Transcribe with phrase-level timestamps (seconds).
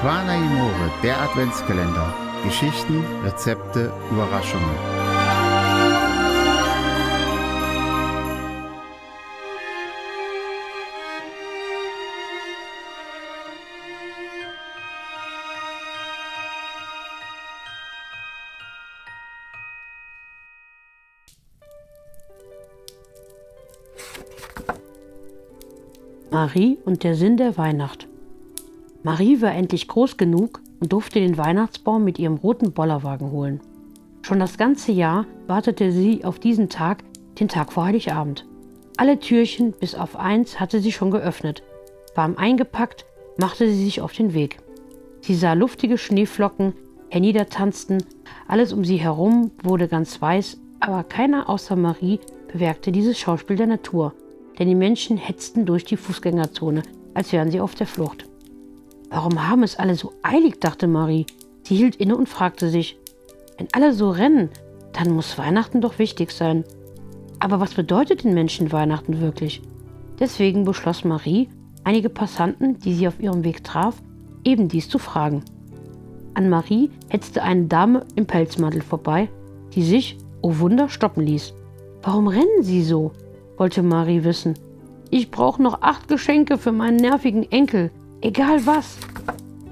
[0.00, 2.14] Amore, der Adventskalender.
[2.44, 4.64] Geschichten, Rezepte, Überraschungen.
[26.30, 28.07] Marie und der Sinn der Weihnacht.
[29.08, 33.62] Marie war endlich groß genug und durfte den Weihnachtsbaum mit ihrem roten Bollerwagen holen.
[34.20, 36.98] Schon das ganze Jahr wartete sie auf diesen Tag,
[37.40, 38.46] den Tag vor Heiligabend.
[38.98, 41.62] Alle Türchen bis auf eins hatte sie schon geöffnet.
[42.16, 43.06] Warm eingepackt,
[43.38, 44.58] machte sie sich auf den Weg.
[45.22, 46.74] Sie sah luftige Schneeflocken
[47.08, 48.04] herniedertanzten,
[48.46, 52.20] alles um sie herum wurde ganz weiß, aber keiner außer Marie
[52.52, 54.12] bewerkte dieses Schauspiel der Natur,
[54.58, 56.82] denn die Menschen hetzten durch die Fußgängerzone,
[57.14, 58.26] als wären sie auf der Flucht.
[59.10, 61.26] Warum haben es alle so eilig, dachte Marie.
[61.62, 62.98] Sie hielt inne und fragte sich,
[63.56, 64.50] wenn alle so rennen,
[64.92, 66.64] dann muss Weihnachten doch wichtig sein.
[67.40, 69.62] Aber was bedeutet den Menschen Weihnachten wirklich?
[70.18, 71.48] Deswegen beschloss Marie,
[71.84, 74.02] einige Passanten, die sie auf ihrem Weg traf,
[74.44, 75.44] eben dies zu fragen.
[76.34, 79.28] An Marie hetzte eine Dame im Pelzmantel vorbei,
[79.74, 81.54] die sich, oh Wunder, stoppen ließ.
[82.02, 83.12] Warum rennen Sie so?
[83.56, 84.54] wollte Marie wissen.
[85.10, 88.98] Ich brauche noch acht Geschenke für meinen nervigen Enkel, Egal was.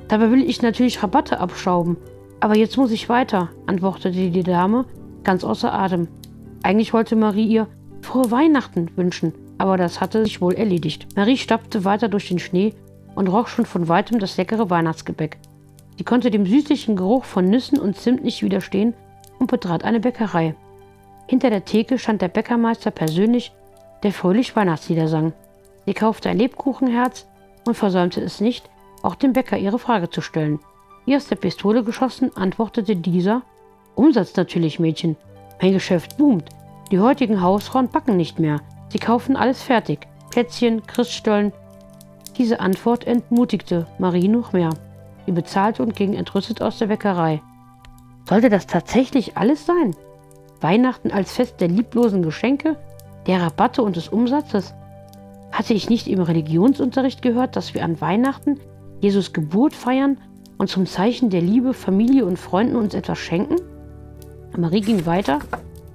[0.08, 1.96] Dabei will ich natürlich Rabatte abschrauben.
[2.38, 4.84] Aber jetzt muss ich weiter, antwortete die Dame,
[5.24, 6.08] ganz außer Atem.
[6.62, 7.66] Eigentlich wollte Marie ihr
[8.02, 11.08] frohe Weihnachten wünschen, aber das hatte sich wohl erledigt.
[11.16, 12.74] Marie stapfte weiter durch den Schnee
[13.14, 15.38] und roch schon von weitem das leckere Weihnachtsgebäck.
[15.96, 18.94] Sie konnte dem süßlichen Geruch von Nüssen und Zimt nicht widerstehen
[19.38, 20.54] und betrat eine Bäckerei.
[21.26, 23.52] Hinter der Theke stand der Bäckermeister persönlich,
[24.02, 25.32] der fröhlich Weihnachtslieder sang.
[25.86, 27.26] Sie kaufte ein Lebkuchenherz,
[27.66, 28.68] und versäumte es nicht,
[29.02, 30.60] auch dem Bäcker ihre Frage zu stellen.
[31.04, 33.42] Wie aus der Pistole geschossen, antwortete dieser:
[33.94, 35.16] Umsatz natürlich, Mädchen.
[35.60, 36.48] Mein Geschäft boomt.
[36.90, 38.60] Die heutigen Hausfrauen backen nicht mehr.
[38.88, 40.06] Sie kaufen alles fertig.
[40.30, 41.52] Plätzchen, Christstollen.
[42.36, 44.70] Diese Antwort entmutigte Marie noch mehr.
[45.24, 47.40] Sie bezahlte und ging entrüstet aus der Bäckerei.
[48.28, 49.96] Sollte das tatsächlich alles sein?
[50.60, 52.76] Weihnachten als Fest der lieblosen Geschenke,
[53.26, 54.74] der Rabatte und des Umsatzes?
[55.56, 58.60] Hatte ich nicht im Religionsunterricht gehört, dass wir an Weihnachten
[59.00, 60.18] Jesus Geburt feiern
[60.58, 63.56] und zum Zeichen der Liebe Familie und Freunden uns etwas schenken?
[64.54, 65.38] Marie ging weiter,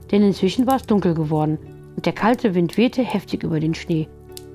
[0.10, 1.60] denn inzwischen war es dunkel geworden
[1.96, 4.08] und der kalte Wind wehte heftig über den Schnee.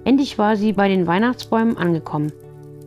[0.03, 2.33] Endlich war sie bei den Weihnachtsbäumen angekommen.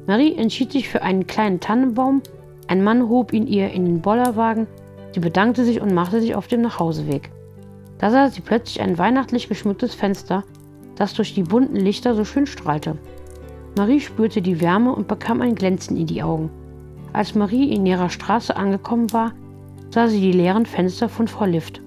[0.05, 2.21] Marie entschied sich für einen kleinen Tannenbaum,
[2.67, 4.67] ein Mann hob ihn ihr in den Bollerwagen,
[5.13, 7.31] sie bedankte sich und machte sich auf dem Nachhauseweg.
[7.97, 10.43] Da sah sie plötzlich ein weihnachtlich geschmücktes Fenster,
[10.99, 12.97] das durch die bunten Lichter so schön strahlte.
[13.77, 16.51] Marie spürte die Wärme und bekam ein Glänzen in die Augen.
[17.13, 19.31] Als Marie in ihrer Straße angekommen war,
[19.91, 21.81] sah sie die leeren Fenster von Frau Lift.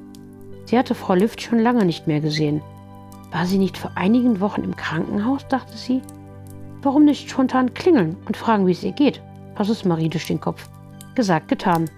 [0.64, 2.62] Sie hatte Frau Lift schon lange nicht mehr gesehen.
[3.30, 6.00] War sie nicht vor einigen Wochen im Krankenhaus, dachte sie.
[6.80, 9.20] Warum nicht spontan klingeln und fragen, wie es ihr geht?
[9.56, 10.68] Was ist Marie durch den Kopf.
[11.14, 11.90] Gesagt, getan.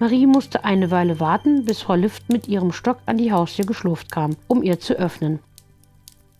[0.00, 4.10] Marie musste eine Weile warten, bis Frau Lift mit ihrem Stock an die Haustür geschlurft
[4.10, 5.38] kam, um ihr zu öffnen.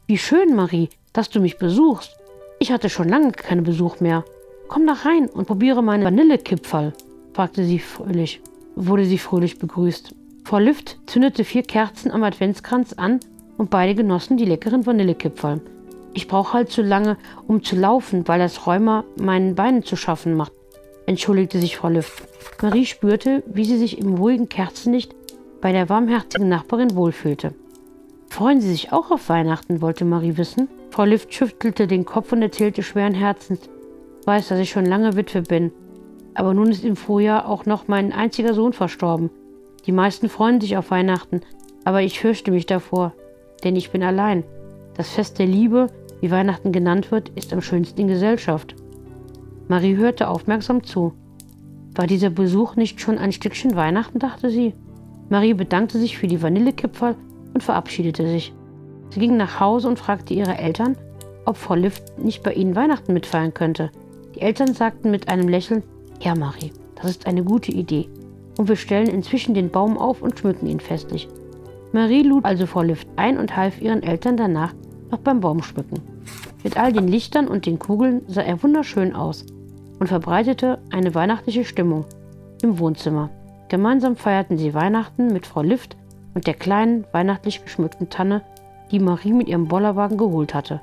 [0.07, 2.15] Wie schön, Marie, dass du mich besuchst.
[2.59, 4.23] Ich hatte schon lange keinen Besuch mehr.
[4.69, 6.93] Komm doch rein und probiere meinen Vanillekipferl,
[7.33, 8.43] fragte sie fröhlich.
[8.77, 10.15] Wurde sie fröhlich begrüßt.
[10.45, 13.21] Frau Lüft zündete vier Kerzen am Adventskranz an
[13.57, 15.63] und beide genossen die leckeren Vanillekipferl.
[16.13, 17.17] Ich brauche halt zu lange,
[17.47, 20.53] um zu laufen, weil das Rheuma meinen Beinen zu schaffen macht,
[21.07, 22.25] entschuldigte sich Frau Lüft.
[22.61, 25.15] Marie spürte, wie sie sich im ruhigen Kerzenlicht
[25.63, 27.55] bei der warmherzigen Nachbarin wohlfühlte.
[28.29, 30.69] Freuen Sie sich auch auf Weihnachten, wollte Marie wissen.
[30.91, 33.71] Frau Lift schüttelte den Kopf und erzählte schweren Herzens.
[34.25, 35.73] Weiß, dass ich schon lange Witwe bin.
[36.35, 39.31] Aber nun ist im Frühjahr auch noch mein einziger Sohn verstorben.
[39.87, 41.43] Die meisten freuen sich auf Weihnachten,
[41.85, 43.13] aber ich fürchte mich davor,
[43.63, 44.43] denn ich bin allein.
[44.97, 45.89] Das Fest der Liebe,
[46.21, 48.75] wie Weihnachten genannt wird, ist am schönsten in Gesellschaft.
[49.69, 51.13] Marie hörte aufmerksam zu.
[51.95, 54.75] War dieser Besuch nicht schon ein Stückchen Weihnachten, dachte sie.
[55.29, 57.17] Marie bedankte sich für die Vanillekipferl
[57.55, 58.53] und verabschiedete sich.
[59.11, 60.97] Sie ging nach Hause und fragte ihre Eltern,
[61.47, 63.91] ob Frau Lift nicht bei ihnen Weihnachten mitfeiern könnte.
[64.35, 65.83] Die Eltern sagten mit einem Lächeln,
[66.21, 68.09] ja Marie, das ist eine gute Idee.
[68.59, 71.29] Und wir stellen inzwischen den Baum auf und schmücken ihn festlich.
[71.93, 74.75] Marie lud also Frau Lift ein und half ihren Eltern danach
[75.11, 76.01] noch beim Baumschmücken.
[76.65, 79.45] Mit all den Lichtern und den Kugeln sah er wunderschön aus
[80.01, 82.07] und verbreitete eine weihnachtliche Stimmung
[82.63, 83.31] im Wohnzimmer.
[83.69, 85.97] Gemeinsam feierten sie Weihnachten mit Frau Lift
[86.35, 88.43] und der kleinen, weihnachtlich geschmückten Tanne,
[88.91, 90.81] die Marie mit ihrem Bollerwagen geholt hatte.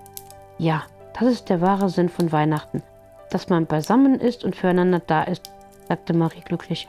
[0.58, 0.84] Ja,
[1.20, 2.82] das ist der wahre Sinn von Weihnachten.
[3.32, 5.50] dass man beisammen ist und füreinander da ist,
[5.88, 6.88] sagte Marie glücklich.